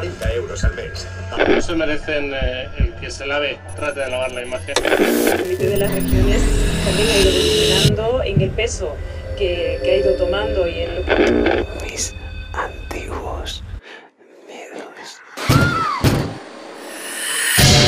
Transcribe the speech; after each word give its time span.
40 0.00 0.32
euros 0.32 0.64
al 0.64 0.74
mes. 0.74 1.06
No 1.46 1.60
se 1.60 1.74
merecen 1.74 2.32
eh, 2.32 2.68
el 2.78 2.94
que 2.94 3.10
se 3.10 3.26
lave, 3.26 3.58
trate 3.76 4.00
de 4.00 4.08
lavar 4.08 4.32
la 4.32 4.42
imagen. 4.42 4.74
El 4.82 5.42
Comité 5.42 5.68
de 5.68 5.76
las 5.76 5.92
Regiones 5.92 6.42
también 6.86 7.08
ha 7.08 7.18
ido 7.18 7.30
evolucionando 7.30 8.22
en 8.22 8.40
el 8.40 8.50
peso 8.50 8.96
que, 9.36 9.78
que 9.82 9.90
ha 9.90 9.96
ido 9.98 10.14
tomando 10.14 10.66
y 10.66 10.80
en 10.80 10.94
lo 10.94 11.04
que... 11.04 11.66
Mis 11.84 12.14
antiguos 12.54 13.62
miedos. 14.48 15.20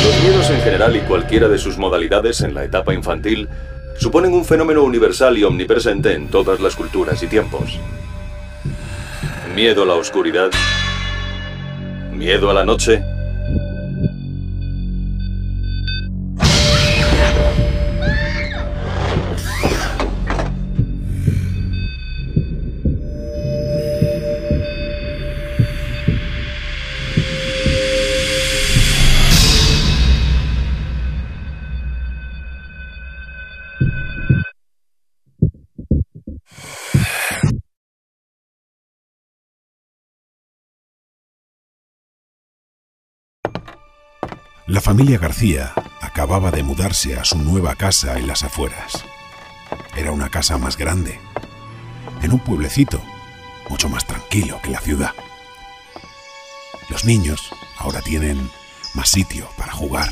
Los 0.04 0.22
miedos 0.22 0.50
en 0.50 0.60
general 0.60 0.96
y 0.96 1.00
cualquiera 1.00 1.48
de 1.48 1.56
sus 1.56 1.78
modalidades 1.78 2.42
en 2.42 2.52
la 2.52 2.64
etapa 2.64 2.92
infantil 2.92 3.48
suponen 3.98 4.34
un 4.34 4.44
fenómeno 4.44 4.82
universal 4.82 5.38
y 5.38 5.44
omnipresente 5.44 6.12
en 6.12 6.28
todas 6.28 6.60
las 6.60 6.76
culturas 6.76 7.22
y 7.22 7.26
tiempos. 7.26 7.78
Miedo 9.54 9.84
a 9.84 9.86
la 9.86 9.94
oscuridad. 9.94 10.50
Miedo 12.22 12.50
a 12.50 12.54
la 12.54 12.64
noche. 12.64 13.11
La 44.72 44.80
familia 44.80 45.18
García 45.18 45.74
acababa 46.00 46.50
de 46.50 46.62
mudarse 46.62 47.18
a 47.18 47.24
su 47.24 47.36
nueva 47.36 47.74
casa 47.74 48.18
en 48.18 48.26
las 48.26 48.42
afueras. 48.42 49.04
Era 49.94 50.12
una 50.12 50.30
casa 50.30 50.56
más 50.56 50.78
grande, 50.78 51.20
en 52.22 52.32
un 52.32 52.40
pueblecito, 52.40 52.98
mucho 53.68 53.90
más 53.90 54.06
tranquilo 54.06 54.60
que 54.62 54.70
la 54.70 54.80
ciudad. 54.80 55.10
Los 56.88 57.04
niños 57.04 57.50
ahora 57.76 58.00
tienen 58.00 58.48
más 58.94 59.10
sitio 59.10 59.46
para 59.58 59.72
jugar. 59.72 60.10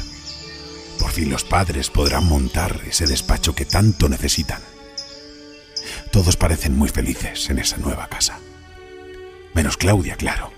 Por 0.99 1.11
fin 1.11 1.31
los 1.31 1.45
padres 1.45 1.89
podrán 1.89 2.27
montar 2.27 2.83
ese 2.87 3.07
despacho 3.07 3.55
que 3.55 3.65
tanto 3.65 4.11
necesitan. 4.11 4.61
Todos 6.13 6.37
parecen 6.37 6.77
muy 6.77 6.91
felices 6.91 7.49
en 7.49 7.61
esa 7.61 7.79
nueva 7.79 8.09
casa. 8.09 8.39
Menos 9.55 9.79
Claudia, 9.79 10.17
claro, 10.17 10.53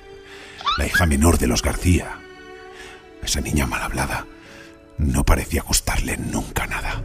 la 0.76 0.88
hija 0.88 1.06
menor 1.06 1.38
de 1.38 1.46
los 1.46 1.62
García, 1.62 2.18
esa 3.22 3.40
niña 3.40 3.66
mal 3.66 3.82
hablada 3.82 4.26
no 4.98 5.24
parecía 5.24 5.62
gustarle 5.62 6.16
nunca 6.16 6.66
nada. 6.66 7.02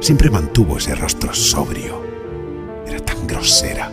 Siempre 0.00 0.30
mantuvo 0.30 0.78
ese 0.78 0.94
rostro 0.94 1.34
sobrio. 1.34 2.00
Era 2.86 3.00
tan 3.00 3.26
grosera, 3.26 3.90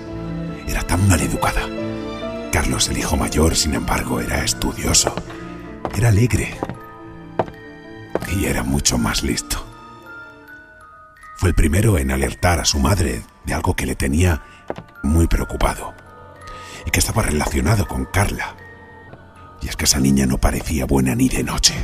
era 0.68 0.84
tan 0.84 1.08
maleducada. 1.08 1.68
Carlos, 2.52 2.88
el 2.90 3.00
hijo 3.00 3.18
mayor, 3.18 3.56
sin 3.56 3.74
embargo, 3.74 4.22
era 4.22 4.44
estudioso, 4.44 5.16
era 5.98 6.10
alegre, 6.10 6.56
y 8.34 8.46
era 8.46 8.64
mucho 8.64 8.98
más 8.98 9.24
listo. 9.24 9.66
Fue 11.38 11.50
el 11.50 11.56
primero 11.56 11.98
en 11.98 12.12
alertar 12.12 12.60
a 12.60 12.66
su 12.66 12.80
madre 12.80 13.24
de 13.46 13.54
algo 13.54 13.76
que 13.76 13.86
le 13.86 13.96
tenía 13.96 14.42
muy 15.04 15.28
preocupado 15.28 15.94
y 16.86 16.92
que 16.92 17.00
estaba 17.00 17.22
relacionado 17.22 17.88
con 17.88 18.06
Carla. 18.06 18.56
Y 19.62 19.68
es 19.68 19.76
que 19.76 19.86
esa 19.86 20.00
niña 20.00 20.26
no 20.26 20.40
parecía 20.40 20.86
buena 20.86 21.16
ni 21.16 21.30
de 21.30 21.44
noche. 21.44 21.76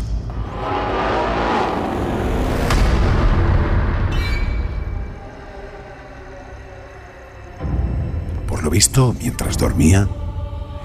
Por 8.48 8.64
lo 8.64 8.70
visto, 8.70 9.16
mientras 9.20 9.58
dormía, 9.58 10.08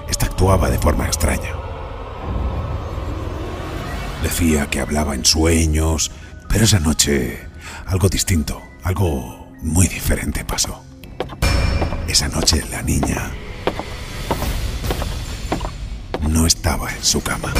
esta 0.09 0.27
actuaba 0.27 0.69
de 0.69 0.77
forma 0.77 1.05
extraña. 1.05 1.64
Decía 4.25 4.67
que 4.71 4.79
hablaba 4.79 5.13
en 5.13 5.23
sueños, 5.23 6.09
pero 6.49 6.65
esa 6.65 6.79
noche 6.79 7.47
algo 7.85 8.09
distinto, 8.09 8.59
algo 8.81 9.53
muy 9.61 9.87
diferente 9.87 10.43
pasó. 10.43 10.83
Esa 12.07 12.27
noche 12.29 12.63
la 12.71 12.81
niña 12.81 13.31
no 16.27 16.47
estaba 16.47 16.91
en 16.91 17.03
su 17.03 17.21
cama. 17.21 17.53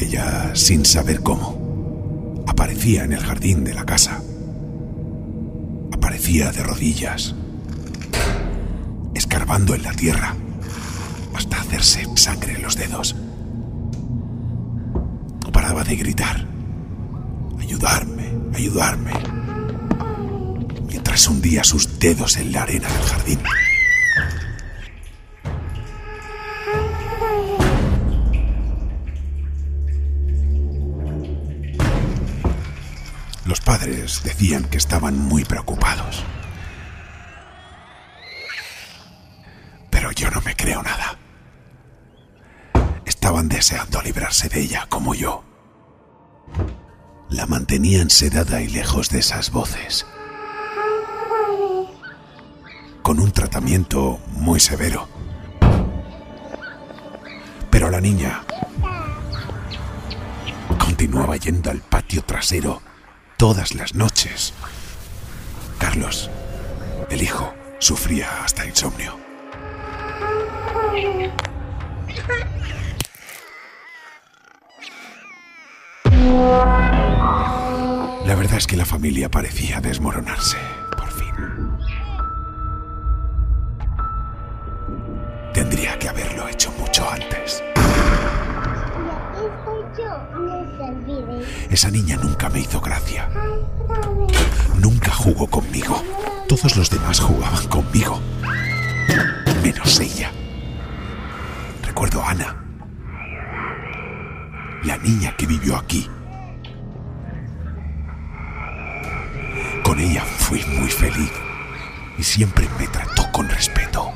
Ella, 0.00 0.52
sin 0.54 0.86
saber 0.86 1.20
cómo, 1.20 2.42
aparecía 2.46 3.04
en 3.04 3.12
el 3.12 3.20
jardín 3.20 3.64
de 3.64 3.74
la 3.74 3.84
casa. 3.84 4.22
Aparecía 5.92 6.50
de 6.52 6.62
rodillas, 6.62 7.34
escarbando 9.14 9.74
en 9.74 9.82
la 9.82 9.92
tierra 9.92 10.34
hasta 11.34 11.60
hacerse 11.60 12.06
sangre 12.14 12.54
en 12.54 12.62
los 12.62 12.76
dedos. 12.76 13.14
No 15.44 15.52
paraba 15.52 15.84
de 15.84 15.96
gritar, 15.96 16.46
ayudarme, 17.60 18.32
ayudarme, 18.54 19.12
mientras 20.88 21.28
hundía 21.28 21.62
sus 21.62 21.98
dedos 21.98 22.38
en 22.38 22.52
la 22.52 22.62
arena 22.62 22.88
del 22.88 23.02
jardín. 23.02 23.38
Los 33.44 33.60
padres 33.60 34.22
decían 34.22 34.64
que 34.64 34.76
estaban 34.76 35.18
muy 35.18 35.44
preocupados. 35.44 36.24
Pero 39.90 40.12
yo 40.12 40.30
no 40.30 40.40
me 40.42 40.54
creo 40.54 40.82
nada. 40.82 41.18
Estaban 43.06 43.48
deseando 43.48 44.02
librarse 44.02 44.48
de 44.48 44.60
ella 44.60 44.86
como 44.88 45.14
yo. 45.14 45.42
La 47.30 47.46
mantenían 47.46 48.10
sedada 48.10 48.60
y 48.60 48.68
lejos 48.68 49.08
de 49.08 49.20
esas 49.20 49.50
voces. 49.50 50.06
Con 53.02 53.20
un 53.20 53.32
tratamiento 53.32 54.20
muy 54.32 54.60
severo. 54.60 55.08
Pero 57.70 57.88
la 57.88 58.00
niña 58.00 58.42
continuaba 60.78 61.36
yendo 61.36 61.70
al 61.70 61.80
patio 61.80 62.22
trasero 62.22 62.82
todas 63.40 63.74
las 63.74 63.94
noches. 63.94 64.52
Carlos, 65.78 66.30
el 67.08 67.22
hijo, 67.22 67.54
sufría 67.78 68.44
hasta 68.44 68.66
insomnio. 68.66 69.18
La 78.26 78.34
verdad 78.34 78.58
es 78.58 78.66
que 78.66 78.76
la 78.76 78.84
familia 78.84 79.30
parecía 79.30 79.80
desmoronarse, 79.80 80.58
por 80.98 81.10
fin. 81.10 81.32
Tendría 85.54 85.98
que 85.98 86.10
haberlo 86.10 86.46
hecho 86.46 86.70
mucho 86.72 87.08
antes. 87.10 87.62
Esa 91.70 91.90
niña 91.90 92.16
nunca 92.16 92.48
me 92.48 92.60
hizo 92.60 92.80
gracia. 92.80 93.28
Nunca 94.78 95.12
jugó 95.12 95.46
conmigo. 95.46 96.02
Todos 96.48 96.76
los 96.76 96.90
demás 96.90 97.20
jugaban 97.20 97.66
conmigo. 97.68 98.20
Menos 99.62 100.00
ella. 100.00 100.32
Recuerdo 101.86 102.22
a 102.22 102.30
Ana. 102.30 102.56
La 104.84 104.96
niña 104.98 105.36
que 105.36 105.46
vivió 105.46 105.76
aquí. 105.76 106.08
Con 109.84 109.98
ella 110.00 110.24
fui 110.24 110.64
muy 110.78 110.90
feliz. 110.90 111.32
Y 112.18 112.22
siempre 112.22 112.68
me 112.78 112.86
trató 112.88 113.30
con 113.32 113.48
respeto. 113.48 114.12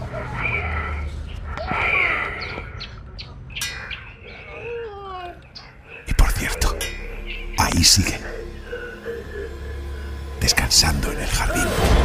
Ahí 7.77 7.83
sigue, 7.83 8.21
descansando 10.41 11.11
en 11.11 11.19
el 11.19 11.29
jardín. 11.29 12.04